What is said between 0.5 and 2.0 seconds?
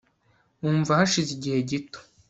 wumva hashize igihe gito